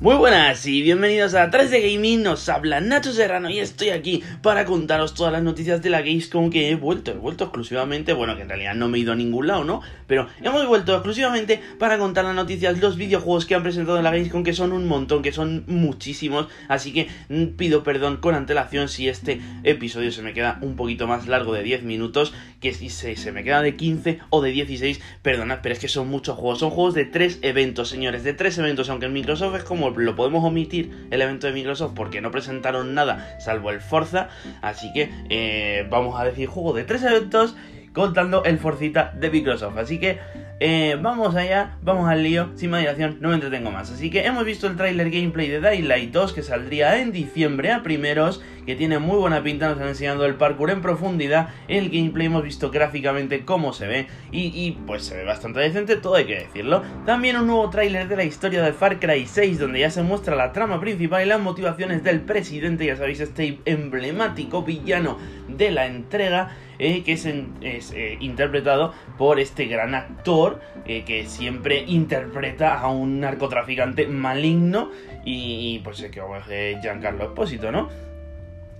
[0.00, 4.22] Muy buenas y bienvenidos a 3 de Gaming, nos habla Nacho Serrano y estoy aquí
[4.40, 8.34] para contaros todas las noticias de la Gamescom que he vuelto, he vuelto exclusivamente, bueno
[8.34, 9.82] que en realidad no me he ido a ningún lado, ¿no?
[10.06, 14.10] Pero hemos vuelto exclusivamente para contar las noticias, los videojuegos que han presentado en la
[14.10, 18.88] Gamescom que son un montón, que son muchísimos, así que mm, pido perdón con antelación
[18.88, 22.88] si este episodio se me queda un poquito más largo de 10 minutos, que si
[22.88, 26.58] se, me queda de 15 o de 16, perdonad, pero es que son muchos juegos,
[26.58, 30.16] son juegos de 3 eventos, señores, de 3 eventos, aunque en Microsoft es como lo
[30.16, 34.28] podemos omitir el evento de Microsoft porque no presentaron nada salvo el Forza.
[34.62, 37.56] Así que eh, vamos a decir juego de tres eventos
[37.92, 39.76] contando el Forcita de Microsoft.
[39.76, 40.18] Así que
[40.60, 43.90] eh, vamos allá, vamos al lío, sin más no me entretengo más.
[43.90, 47.82] Así que hemos visto el trailer gameplay de Daylight 2 que saldría en diciembre a
[47.82, 51.48] primeros, que tiene muy buena pinta, nos están enseñando el parkour en profundidad.
[51.66, 56.14] El gameplay hemos visto gráficamente cómo se ve y, pues se ve bastante decente, todo
[56.14, 56.84] hay que decirlo.
[57.04, 60.36] También un nuevo trailer de la historia de Far Cry 6 donde ya se muestra
[60.36, 65.86] la trama principal y las motivaciones del presidente, ya sabéis, este emblemático villano de la
[65.86, 66.50] entrega.
[66.82, 73.20] Eh, que es, eh, interpretado por este gran actor eh, que siempre interpreta a un
[73.20, 74.90] narcotraficante maligno
[75.22, 77.90] y, pues es que es Giancarlo Espósito, ¿no?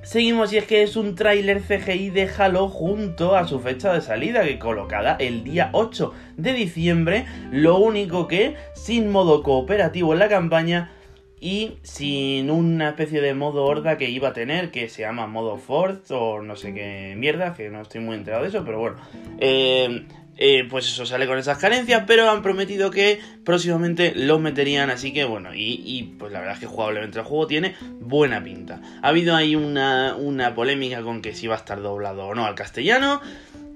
[0.02, 4.00] Seguimos y es que es un tráiler CGI de Halo junto a su fecha de
[4.00, 10.18] salida que colocada el día 8 de diciembre, lo único que sin modo cooperativo en
[10.18, 10.90] la campaña
[11.38, 15.58] y sin una especie de modo horda que iba a tener, que se llama modo
[15.58, 18.96] Force o no sé qué mierda, que no estoy muy enterado de eso, pero bueno.
[19.38, 24.90] Eh, eh, pues eso sale con esas carencias, pero han prometido que próximamente lo meterían,
[24.90, 28.80] así que bueno, y, pues la verdad es que jugablemente el juego tiene buena pinta.
[29.02, 32.46] Ha habido ahí una, una polémica con que si va a estar doblado o no
[32.46, 33.20] al castellano,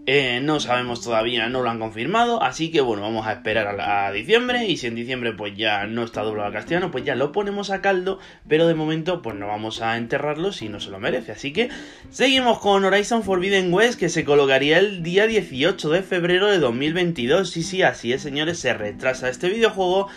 [0.07, 4.13] eh, no sabemos todavía, no lo han confirmado, así que bueno, vamos a esperar a,
[4.13, 7.33] diciembre y si en diciembre pues ya no está doblado al castellano, pues ya lo
[7.33, 11.01] ponemos a caldo, pero de momento pues no vamos a enterrarlo si no se lo
[11.01, 11.33] merece.
[11.33, 11.71] Así que
[12.11, 17.49] seguimos con Horizon Forbidden West que se colocaría el día 18 de febrero de 2022.
[17.49, 20.09] Sí, sí, así es señores, se retrasa este videojuego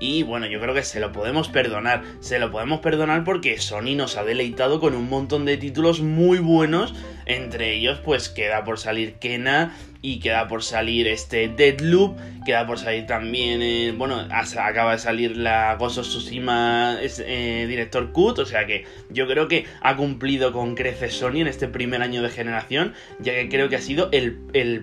[0.00, 3.94] y bueno, yo creo que se lo podemos perdonar, se lo podemos perdonar porque Sony
[3.96, 6.94] nos ha deleitado con un montón de títulos muy buenos,
[7.26, 9.38] entre ellos pues queda por salir que
[10.02, 15.36] y queda por salir este Deadloop, queda por salir también, eh, bueno, acaba de salir
[15.36, 20.52] la Ghost of Tsushima eh, Director Cut, o sea que yo creo que ha cumplido
[20.52, 24.08] con crece Sony en este primer año de generación, ya que creo que ha sido
[24.10, 24.32] el,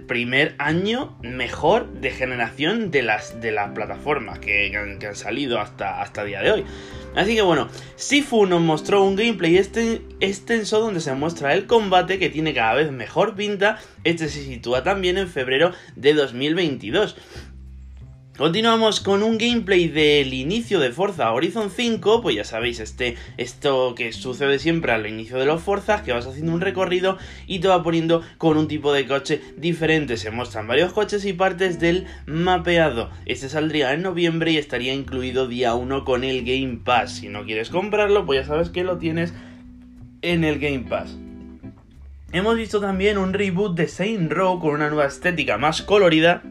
[0.07, 6.21] primer año mejor de generación de las, de las plataformas que, han, salido hasta, hasta
[6.21, 6.65] el día de hoy.
[7.15, 12.29] Así que bueno, Sifu nos mostró un gameplay extenso donde se muestra el combate que
[12.29, 13.79] tiene cada vez mejor pinta.
[14.03, 17.15] Este se sitúa también en febrero de 2022.
[18.39, 23.95] Continuamos con un gameplay del inicio de Forza Horizon 5, pues ya sabéis, este, esto
[23.95, 27.17] que sucede siempre al inicio de los Forzas, que vas haciendo un recorrido
[27.47, 30.15] y te va poniendo con un tipo de coche diferente.
[30.15, 33.09] Se muestran varios coches y partes del mapeado.
[33.25, 37.15] Este saldría en noviembre y estaría incluido día 1 con el Game Pass.
[37.15, 39.33] Si no quieres comprarlo, pues ya sabes que lo tienes
[40.21, 41.17] en el Game Pass.
[42.31, 46.41] Hemos visto también un reboot de Saint Row con una nueva estética más colorida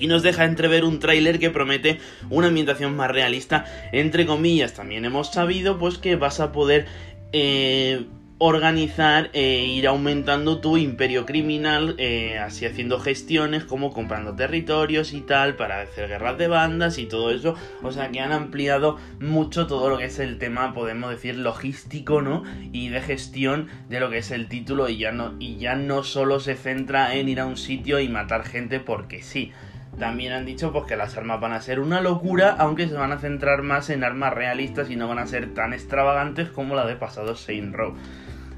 [0.00, 2.00] y nos deja entrever un tráiler que promete
[2.30, 4.74] una ambientación más realista, entre comillas.
[4.74, 6.86] También hemos sabido pues que vas a poder
[7.32, 8.06] eh,
[8.42, 15.20] organizar e ir aumentando tu imperio criminal, eh, así haciendo gestiones como comprando territorios y
[15.20, 17.54] tal, para hacer guerras de bandas y todo eso.
[17.82, 22.22] O sea que han ampliado mucho todo lo que es el tema, podemos decir, logístico,
[22.22, 22.42] ¿no?
[22.72, 26.02] Y de gestión de lo que es el título y ya no, y ya no
[26.02, 29.52] solo se centra en ir a un sitio y matar gente porque sí.
[29.98, 33.12] También han dicho pues, que las armas van a ser una locura, aunque se van
[33.12, 36.86] a centrar más en armas realistas y no van a ser tan extravagantes como la
[36.86, 37.94] de pasado Saint Row.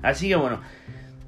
[0.03, 0.61] Así que bueno,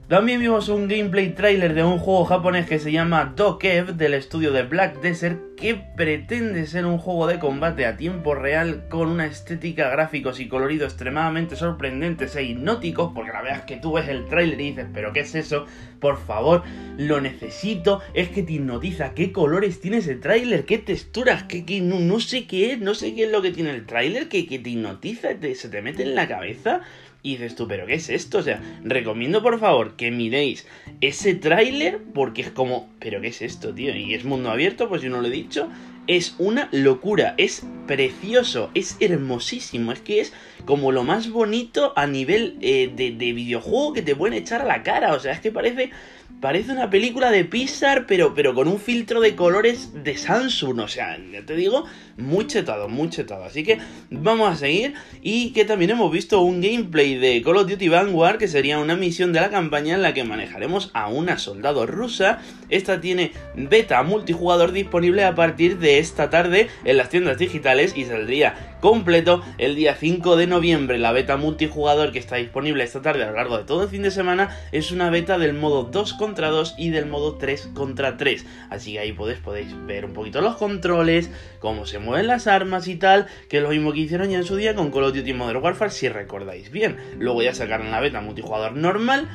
[0.09, 4.53] también vimos un gameplay trailer de un juego japonés que se llama Dokev del estudio
[4.53, 9.25] de Black Desert que pretende ser un juego de combate a tiempo real con una
[9.25, 14.08] estética, gráficos y colorido extremadamente sorprendentes e hipnóticos porque la verdad es que tú ves
[14.08, 15.64] el trailer y dices pero ¿qué es eso?
[16.00, 16.64] Por favor,
[16.99, 19.14] lo necesito, es que te hipnotiza.
[19.14, 23.25] Qué colores tiene ese trailer, qué texturas, qué, no, sé qué es, no sé qué
[23.25, 26.82] es lo que tiene el trailer que, te hipnotiza, se te mete en la cabeza
[27.25, 28.38] y dices tú, pero ¿qué es esto?
[28.38, 30.67] O sea, recomiendo por favor que miréis
[31.00, 33.97] ese tráiler porque es como, pero ¿qué es esto, tío?
[33.97, 35.71] Y es mundo abierto, pues yo no lo he dicho.
[36.06, 40.35] Es una locura, es precioso, es hermosísimo, es que es
[40.67, 44.67] como lo más bonito a nivel eh, de, de videojuego que te pueden echar a
[44.67, 45.93] la cara, o sea, es que parece
[46.40, 50.81] parece una película de Pixar, pero, pero con un filtro de colores de Samsung.
[50.81, 51.84] O sea, ya te digo,
[52.16, 53.44] muy chetado, muy chetado.
[53.44, 53.78] Así que
[54.10, 54.94] vamos a seguir.
[55.22, 58.96] Y que también hemos visto un gameplay de Call of Duty Vanguard, que sería una
[58.96, 62.40] misión de la campaña en la que manejaremos a una soldado rusa.
[62.69, 68.04] Esta tiene beta multijugador disponible a partir de esta tarde en las tiendas digitales y
[68.04, 70.98] saldría completo el día 5 de noviembre.
[70.98, 74.02] La beta multijugador que está disponible esta tarde a lo largo de todo el fin
[74.02, 78.17] de semana es una beta del modo 2 contra 2 y del modo 3 contra
[78.17, 78.47] 3.
[78.71, 82.88] Así que ahí podéis, podéis ver un poquito los controles, cómo se mueven las armas
[82.88, 85.15] y tal, que es lo mismo que hicieron ya en su día con Call of
[85.15, 86.97] Duty Modern Warfare si recordáis bien.
[87.19, 89.29] Luego ya sacaron la beta multijugador normal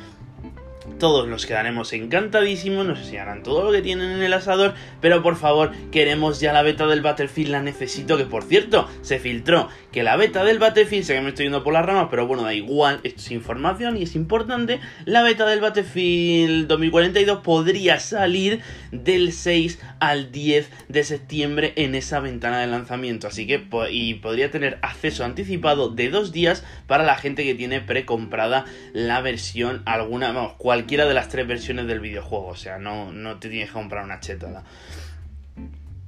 [1.00, 5.38] todos nos quedaremos encantadísimos, nos enseñarán todo lo que tienen en el asador, pero por
[5.38, 10.04] favor, queremos ya la beta del Battlefield, la necesito, que por cierto, se filtró que
[10.04, 12.54] la beta del Battlefield, sé que me estoy yendo por las ramas, pero bueno, da
[12.54, 18.62] igual, esto es información y es importante, la beta del Battlefield 2042 podría salir
[18.92, 24.52] del 6 al 10 de septiembre en esa ventana de lanzamiento, así que y podría
[24.52, 30.34] tener acceso anticipado de dos días para la gente que tiene precomprada la versión alguna,
[30.34, 30.54] vamos,
[30.98, 34.20] de las tres versiones del videojuego, o sea, no, no te tienes que comprar una
[34.20, 34.64] chetada.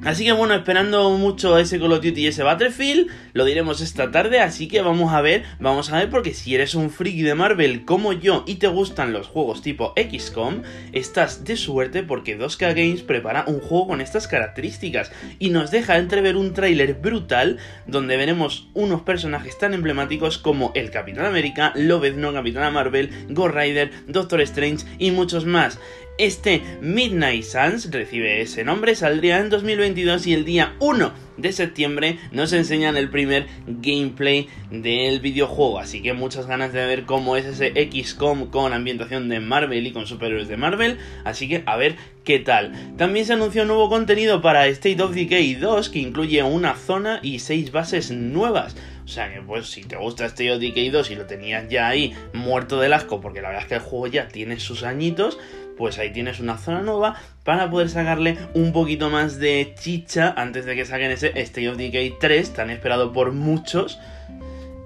[0.03, 4.09] Así que bueno, esperando mucho ese Call of Duty y ese Battlefield, lo diremos esta
[4.09, 7.35] tarde, así que vamos a ver, vamos a ver porque si eres un friki de
[7.35, 12.73] Marvel como yo y te gustan los juegos tipo XCOM, estás de suerte porque 2K
[12.73, 18.17] Games prepara un juego con estas características y nos deja entrever un tráiler brutal donde
[18.17, 24.41] veremos unos personajes tan emblemáticos como el Capitán América, Lobezno, Capitana Marvel, Ghost Rider, Doctor
[24.41, 25.79] Strange y muchos más.
[26.17, 32.19] Este Midnight Suns recibe ese nombre, saldría en 2022 y el día 1 de septiembre
[32.31, 35.79] nos enseñan el primer gameplay del videojuego.
[35.79, 39.91] Así que muchas ganas de ver cómo es ese XCOM con ambientación de Marvel y
[39.91, 40.99] con superhéroes de Marvel.
[41.23, 42.95] Así que a ver qué tal.
[42.97, 47.39] También se anunció nuevo contenido para State of Decay 2 que incluye una zona y
[47.39, 48.75] 6 bases nuevas.
[49.03, 51.87] O sea que pues si te gusta State of Decay 2 y lo tenías ya
[51.87, 55.39] ahí muerto del asco porque la verdad es que el juego ya tiene sus añitos
[55.81, 60.63] pues ahí tienes una zona nueva para poder sacarle un poquito más de chicha antes
[60.65, 63.97] de que saquen ese State of Decay 3 tan esperado por muchos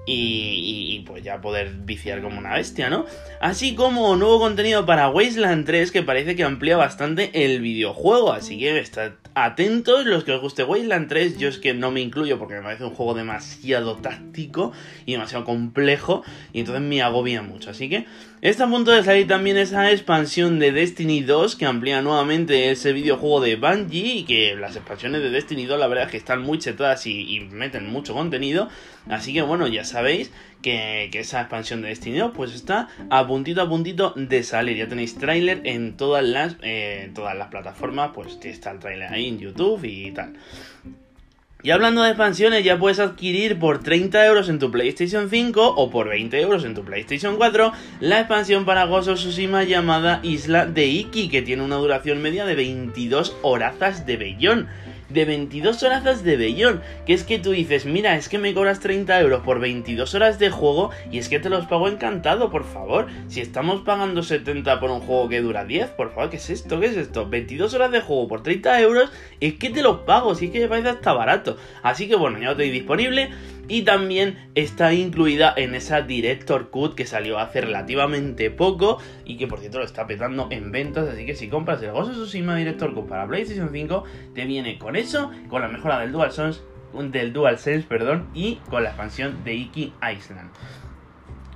[0.06, 3.04] y, pues ya poder viciar como una bestia, ¿no?
[3.42, 8.58] Así como nuevo contenido para Wasteland 3 que parece que amplía bastante el videojuego, así
[8.58, 12.38] que estad atentos los que os guste Wasteland 3, yo es que no me incluyo
[12.38, 14.72] porque me parece un juego demasiado táctico
[15.04, 16.22] y demasiado complejo
[16.54, 18.06] y entonces me agobia mucho, así que
[18.40, 22.92] está a punto de salir también esa expansión de Destiny 2 que amplía nuevamente ese
[22.92, 26.42] videojuego de Bungie y que las expansiones de Destiny 2 la verdad es que están
[26.42, 28.68] muy chetadas y, meten mucho contenido.
[29.08, 33.62] Así que bueno, ya sabéis que, esa expansión de Destiny 2 pues está a puntito
[33.62, 34.76] a puntito de salir.
[34.76, 39.25] Ya tenéis tráiler en todas las, eh, todas las plataformas, pues está el tráiler ahí
[39.28, 40.34] en YouTube y tal.
[41.62, 45.90] Y hablando de expansiones, ya puedes adquirir por 30 euros en tu PlayStation 5 o
[45.90, 50.66] por 20 euros en tu PlayStation 4 la expansión para Ghost of Tsushima llamada Isla
[50.66, 54.68] de Iki, que tiene una duración media de 22 horazas de bellón
[55.08, 56.82] de 22 horas de bellón.
[57.06, 60.38] Que es que tú dices, mira, es que me cobras 30 euros por 22 horas
[60.38, 63.06] de juego y es que te los pago encantado, por favor.
[63.28, 66.80] Si estamos pagando 70 por un juego que dura 10, por favor, ¿qué es esto?
[66.80, 67.28] ¿Qué es esto?
[67.28, 69.10] 22 horas de juego por 30 euros,
[69.40, 71.56] es que te los pago, si es que me parece hasta barato.
[71.82, 73.30] Así que bueno, ya lo tenéis disponible
[73.68, 79.46] y también está incluida en esa Director Cut que salió hace relativamente poco y que
[79.46, 82.56] por cierto lo está petando en ventas, así que si compras el Ghost of Tsushima
[82.56, 84.04] Director Cut para PlayStation 5
[84.34, 86.60] te viene con eso, con la mejora del DualSense,
[86.92, 90.50] del DualSense, perdón, y con la expansión de Iki Island.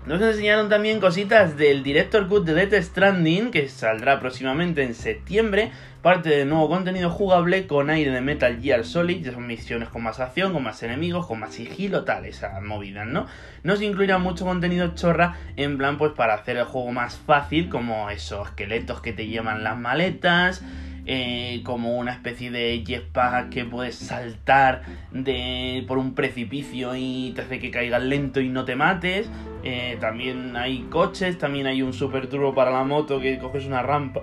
[0.07, 5.73] Nos enseñaron también cositas del Director Cut de Death Stranding, que saldrá próximamente en septiembre.
[6.00, 10.02] Parte de nuevo contenido jugable con aire de Metal Gear Solid, ya son misiones con
[10.02, 13.26] más acción, con más enemigos, con más sigilo, tal, esas movidas, ¿no?
[13.62, 18.09] Nos incluirá mucho contenido chorra, en plan, pues para hacer el juego más fácil, como
[18.09, 20.62] esos esqueletos que te llevan las maletas,
[21.07, 27.42] eh, como una especie de jetpack que puedes saltar de, por un precipicio y te
[27.42, 29.30] hace que caigas lento y no te mates.
[29.62, 33.83] Eh, también hay coches, también hay un super turbo para la moto que coges una
[33.83, 34.23] rampa,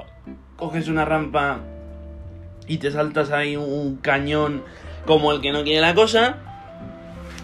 [0.55, 1.61] coges una rampa
[2.67, 4.63] y te saltas ahí un cañón
[5.05, 6.37] como el que no quiere la cosa.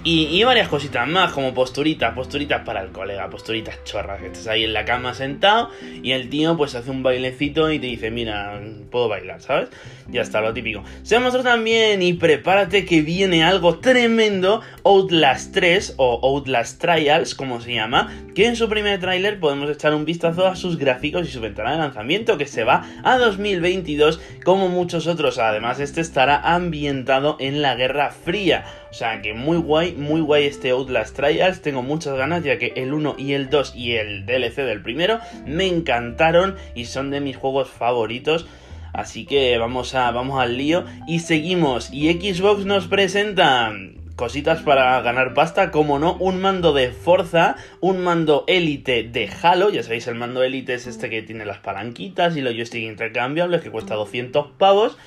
[0.06, 4.66] Y, varias cositas más, como posturitas, posturitas para el colega, posturitas chorras, que estás ahí
[4.66, 5.70] en la cama sentado
[6.02, 9.70] y el tío pues hace un bailecito y te dice, mira, puedo bailar, ¿sabes?
[10.10, 10.84] Ya está, lo típico.
[11.04, 17.62] Se mostró también y prepárate que viene algo tremendo, Outlast 3 o Outlast Trials, como
[17.62, 21.32] se llama, que en su primer tráiler podemos echar un vistazo a sus gráficos y
[21.32, 25.38] su ventana de lanzamiento que se va a 2022 como muchos otros.
[25.38, 28.66] Además, este estará ambientado en la Guerra Fría.
[28.94, 31.64] O sea que muy guay, muy guay este Outlast Trials.
[31.64, 35.20] Tengo muchas ganas ya que el 1 y el 2 y el DLC del primero
[35.48, 38.46] me encantaron y son de mis juegos favoritos.
[38.94, 41.92] Así que vamos a vamos al lío y seguimos.
[41.92, 43.74] Y Xbox nos presenta
[44.16, 49.70] cositas para ganar pasta, como no, un mando de Forza, un mando Elite de Halo,
[49.70, 53.62] ya sabéis, el mando Elite es este que tiene las palanquitas y los joystick intercambiables,
[53.62, 54.98] que cuesta 200 pavos,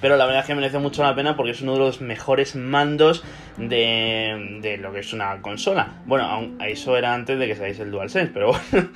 [0.00, 2.56] pero la verdad es que merece mucho la pena porque es uno de los mejores
[2.56, 3.22] mandos
[3.58, 6.00] de, de lo que es una consola.
[6.06, 8.88] Bueno, eso era antes de que saliese el DualSense, pero bueno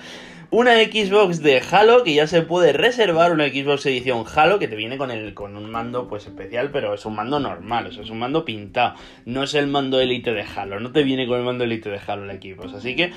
[0.50, 4.76] una Xbox de Halo que ya se puede reservar, una Xbox edición Halo que te
[4.76, 8.02] viene con el con un mando pues especial, pero es un mando normal, o sea,
[8.02, 8.94] es un mando pintado,
[9.26, 12.00] no es el mando Elite de Halo, no te viene con el mando Elite de
[12.06, 13.12] Halo la Xbox, así que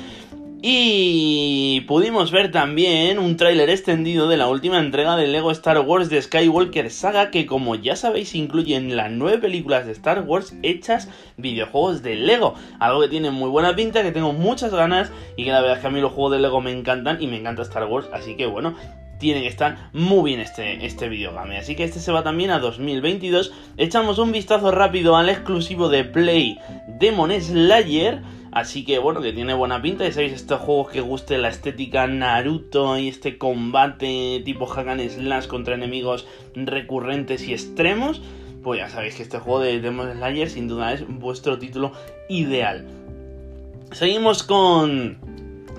[0.64, 6.08] y pudimos ver también un tráiler extendido de la última entrega de Lego Star Wars
[6.10, 11.10] de Skywalker Saga que como ya sabéis incluyen las nueve películas de Star Wars hechas
[11.38, 12.54] videojuegos de Lego.
[12.80, 15.82] Algo que tiene muy buena pinta, que tengo muchas ganas y que la verdad es
[15.82, 18.36] que a mí los juegos de Lego me encantan y me encanta Star Wars, así
[18.36, 18.76] que bueno,
[19.18, 21.58] tiene que estar muy bien este, este videogame.
[21.58, 23.52] Así que este se va también a 2022.
[23.78, 26.60] Echamos un vistazo rápido al exclusivo de Play
[27.00, 30.04] Demon Slayer Así que bueno, que tiene buena pinta.
[30.04, 35.48] Ya sabéis, estos juegos que guste la estética Naruto y este combate tipo Hagan Slash
[35.48, 38.22] contra enemigos recurrentes y extremos.
[38.62, 41.94] Pues ya sabéis que este juego de Demon Slayer sin duda es vuestro título
[42.30, 42.86] ideal.
[43.92, 45.18] Seguimos con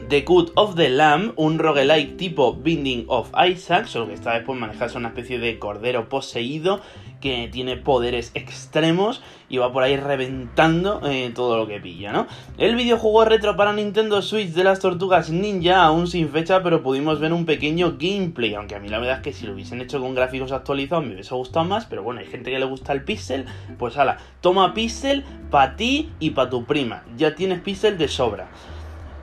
[0.09, 4.43] The Good of the Lamb, un roguelike tipo Binding of Isaac, solo que esta vez
[4.45, 6.81] pues manejas una especie de cordero poseído
[7.23, 12.27] que tiene poderes extremos y va por ahí reventando eh, todo lo que pilla, ¿no?
[12.59, 17.21] El videojuego retro para Nintendo Switch de las tortugas ninja, aún sin fecha, pero pudimos
[17.21, 20.01] ver un pequeño gameplay, aunque a mí la verdad es que si lo hubiesen hecho
[20.01, 23.05] con gráficos actualizados me hubiese gustado más, pero bueno, hay gente que le gusta el
[23.05, 23.47] pixel,
[23.79, 28.49] pues ala, toma pixel para ti y para tu prima, ya tienes pixel de sobra.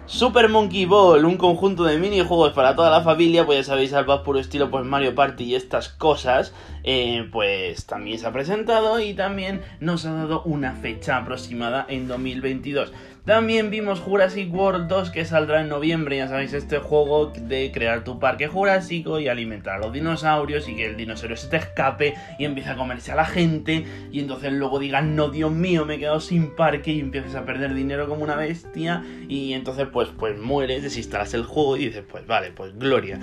[0.09, 4.07] Super Monkey Ball, un conjunto de minijuegos para toda la familia, pues ya sabéis, al
[4.23, 6.51] puro estilo pues Mario Party y estas cosas,
[6.83, 12.07] eh, pues también se ha presentado y también nos ha dado una fecha aproximada en
[12.07, 12.91] 2022.
[13.25, 18.03] También vimos Jurassic World 2 que saldrá en noviembre, ya sabéis, este juego de crear
[18.03, 22.15] tu parque jurásico y alimentar a los dinosaurios y que el dinosaurio se te escape
[22.39, 25.95] y empiece a comerse a la gente y entonces luego digan, no, Dios mío, me
[25.95, 30.09] he quedado sin parque y empieces a perder dinero como una bestia y entonces pues,
[30.17, 33.19] pues mueres, desinstalas el juego y dices, pues vale, pues gloria.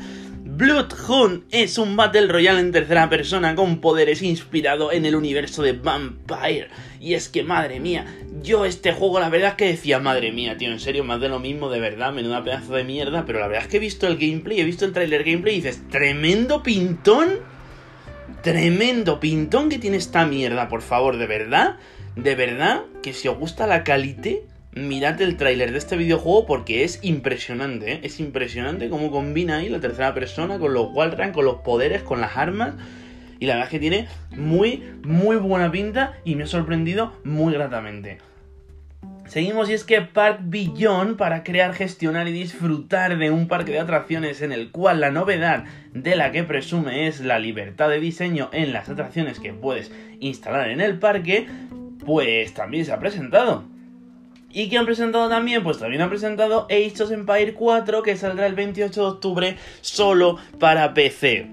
[0.49, 5.73] Bloodhound es un Battle Royale en tercera persona con poderes inspirado en el universo de
[5.73, 6.69] Vampire.
[7.01, 8.07] Y es que, madre mía,
[8.47, 11.29] yo este juego la verdad es que decía, madre mía, tío, en serio, más de
[11.29, 13.27] lo mismo, de verdad, menuda pedazo de mierda.
[13.27, 15.61] Pero la verdad es que he visto el gameplay, he visto el trailer gameplay y
[15.61, 17.41] dices, tremendo pintón.
[18.43, 21.77] Tremendo pintón que tiene esta mierda, por favor, de verdad.
[22.15, 24.45] De verdad, que si os gusta la calite
[24.77, 28.01] mirad el tráiler de este videojuego porque es impresionante, ¿eh?
[28.03, 32.21] es impresionante cómo combina ahí la tercera persona con los Wallrun, con los poderes, con
[32.21, 32.75] las armas.
[33.39, 37.55] Y la verdad es que tiene muy, muy buena pinta y me ha sorprendido muy
[37.55, 38.19] gratamente.
[39.27, 43.81] Seguimos y es que Park Beyond para crear, gestionar y disfrutar de un parque de
[43.81, 48.49] atracciones en el cual la novedad de la que presume es la libertad de diseño
[48.53, 49.91] en las atracciones que puedes
[50.21, 51.49] instalar en el parque,
[52.05, 53.65] pues también se ha presentado.
[54.53, 55.65] ¿Y qué han presentado también?
[55.65, 60.39] Pues también han presentado Age of Empire 4 que saldrá el 28 de octubre solo
[60.61, 61.49] para PC.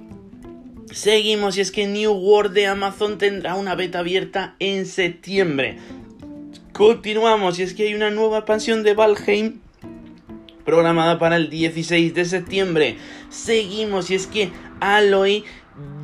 [0.91, 5.79] Seguimos y es que New World de Amazon tendrá una beta abierta en septiembre.
[6.73, 9.59] Continuamos y es que hay una nueva expansión de Valheim
[10.65, 12.97] programada para el 16 de septiembre.
[13.29, 14.49] Seguimos y es que
[14.79, 15.43] Aloy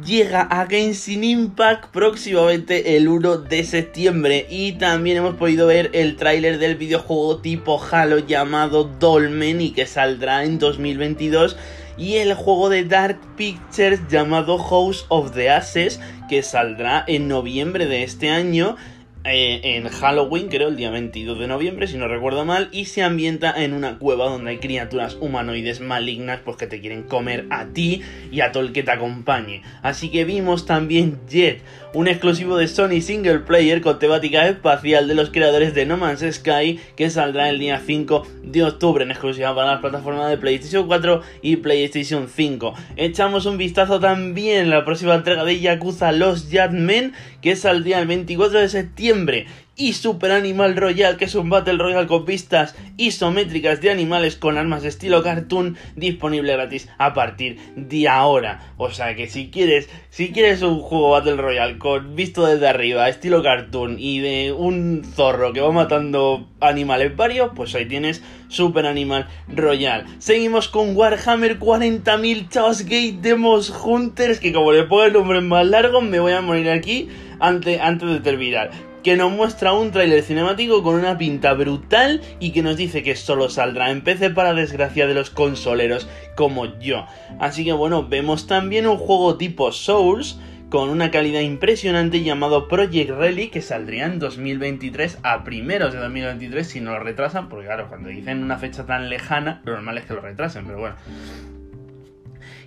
[0.06, 4.46] llega a Genshin Impact próximamente el 1 de septiembre.
[4.48, 9.88] Y también hemos podido ver el tráiler del videojuego tipo Halo llamado Dolmen y que
[9.88, 11.58] saldrá en 2022
[11.98, 16.00] y el juego de Dark Pictures llamado House of the Ashes
[16.30, 18.78] que saldrá en noviembre de este año
[19.26, 23.04] eh, en Halloween, creo, el día 22 de noviembre, si no recuerdo mal, y se
[23.04, 27.66] ambienta en una cueva donde hay criaturas humanoides malignas, pues que te quieren comer a
[27.66, 29.62] ti y a todo el que te acompañe.
[29.82, 31.62] Así que vimos también Jet,
[31.94, 36.24] un exclusivo de Sony Single Player con temática espacial de los creadores de No Man's
[36.36, 40.88] Sky, que saldrá el día 5 de octubre en exclusiva para las plataformas de PlayStation
[40.88, 42.74] 4 y PlayStation 5.
[42.96, 48.08] Echamos un vistazo también a la próxima entrega de Yakuza Los Jadmen, que saldría el
[48.08, 49.48] 24 de septiembre
[49.80, 54.58] y Super Animal Royal, que es un Battle Royale con pistas isométricas de animales con
[54.58, 58.74] armas de estilo cartoon, disponible gratis a partir de ahora.
[58.76, 63.08] O sea que si quieres, si quieres un juego Battle Royale con visto desde arriba,
[63.08, 68.86] estilo cartoon y de un zorro que va matando animales varios, pues ahí tienes Super
[68.86, 70.06] Animal Royal.
[70.20, 75.66] Seguimos con Warhammer 40.000 Chaos Gate Demos Hunters, que como le pongo el nombre más
[75.66, 77.08] largo, me voy a morir aquí
[77.40, 82.62] antes de terminar que nos muestra un tráiler cinemático con una pinta brutal y que
[82.62, 87.08] nos dice que solo saldrá en PC para desgracia de los consoleros como yo.
[87.40, 90.40] Así que bueno, vemos también un juego tipo Souls
[90.70, 96.68] con una calidad impresionante llamado Project Relic que saldría en 2023 a primeros de 2023
[96.68, 100.06] si no lo retrasan, porque claro, cuando dicen una fecha tan lejana, lo normal es
[100.06, 101.59] que lo retrasen, pero bueno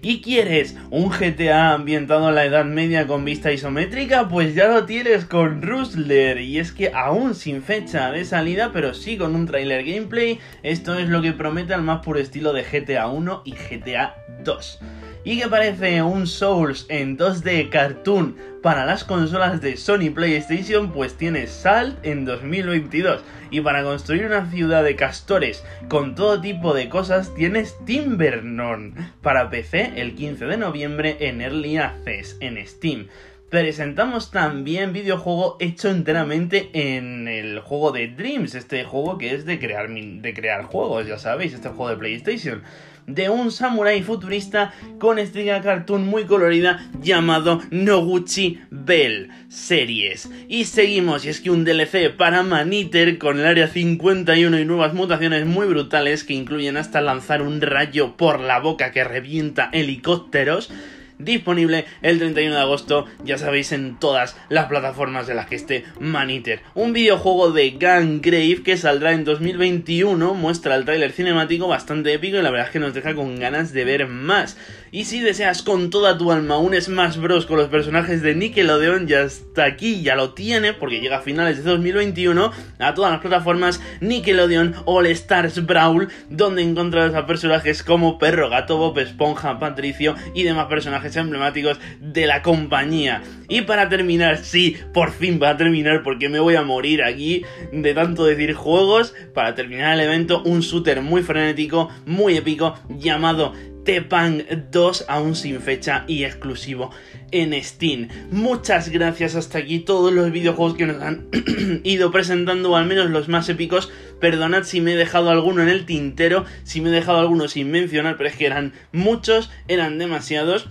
[0.03, 4.85] y quieres un GTA ambientado en la Edad Media con vista isométrica, pues ya lo
[4.85, 6.41] tienes con Rustler.
[6.41, 10.99] Y es que aún sin fecha de salida, pero sí con un trailer gameplay, esto
[10.99, 14.81] es lo que promete al más puro estilo de GTA 1 y GTA 2
[15.25, 21.15] y que parece un Souls en 2D cartoon para las consolas de Sony PlayStation, pues
[21.15, 23.23] tiene Salt en 2022.
[23.51, 29.51] Y para construir una ciudad de castores con todo tipo de cosas, tienes Timbernon para
[29.51, 33.09] PC el 15 de noviembre en Early Access en Steam
[33.53, 39.59] presentamos también videojuego hecho enteramente en el juego de Dreams, este juego que es de
[39.59, 42.63] crear, de crear juegos, ya sabéis, este juego de PlayStation
[43.07, 50.31] de un samurái futurista con estrella cartoon muy colorida llamado Noguchi Bell Series.
[50.49, 54.95] Y seguimos, y es que un DLC para Maniter con el área 51 y nuevas
[54.95, 60.71] mutaciones muy brutales que incluyen hasta lanzar un rayo por la boca que revienta helicópteros
[61.19, 65.85] disponible el 31 de agosto, ya sabéis, en todas las plataformas de las que esté
[66.01, 66.61] Maniter.
[66.75, 72.43] Un videojuego de Grave que saldrá en 2021, muestra el tráiler cinemático bastante épico y
[72.43, 74.57] la verdad es que nos deja con ganas de ver más.
[74.91, 79.07] Y si deseas con toda tu alma un Smash Bros con los personajes de Nickelodeon,
[79.07, 83.21] ya está aquí, ya lo tiene, porque llega a finales de 2021 a todas las
[83.21, 90.15] plataformas Nickelodeon All Stars Brawl, donde encontrarás a personajes como Perro, Gato, Bob Esponja, Patricio
[90.35, 93.23] y demás personajes emblemáticos de la compañía.
[93.49, 97.45] Y para terminar, sí, por fin va a terminar porque me voy a morir aquí
[97.73, 99.15] de tanto decir juegos.
[99.35, 103.53] Para terminar el evento, un shooter muy frenético, muy épico, llamado
[103.85, 106.91] Tepang 2 aún sin fecha y exclusivo
[107.33, 108.09] en Steam.
[108.31, 111.27] Muchas gracias hasta aquí todos los videojuegos que nos han
[111.83, 113.91] ido presentando, o al menos los más épicos.
[114.21, 117.71] Perdonad si me he dejado alguno en el tintero, si me he dejado alguno sin
[117.71, 120.69] mencionar, pero es que eran muchos, eran demasiados.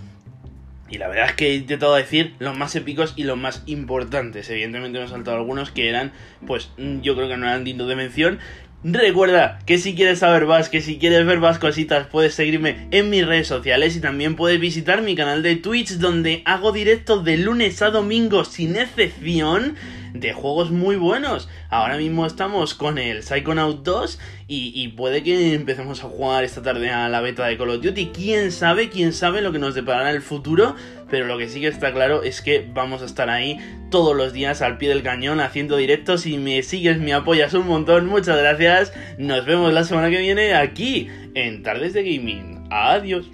[0.92, 4.50] Y la verdad es que he intentado decir los más épicos y los más importantes.
[4.50, 6.12] Evidentemente me han saltado algunos que eran,
[6.46, 8.40] pues yo creo que no eran dignos de mención.
[8.84, 13.10] Recuerda que si quieres saber más, que si quieres ver más cositas, puedes seguirme en
[13.10, 17.38] mis redes sociales y también puedes visitar mi canal de Twitch donde hago directos de
[17.38, 19.76] lunes a domingo sin excepción
[20.14, 21.50] de juegos muy buenos.
[21.70, 26.62] Ahora mismo estamos con el Psychonaut 2 y, y, puede que empecemos a jugar esta
[26.62, 28.08] tarde a la beta de Call of Duty.
[28.08, 30.76] Quién sabe, quién sabe lo que nos deparará el futuro,
[31.10, 33.58] pero lo que sí que está claro es que vamos a estar ahí
[33.90, 36.22] todos los días al pie del cañón haciendo directos.
[36.22, 38.08] Si me sigues, me apoyas un montón.
[38.08, 38.94] Muchas gracias.
[39.18, 42.68] Nos vemos la semana que viene aquí en Tardes de Gaming.
[42.70, 43.30] Adiós.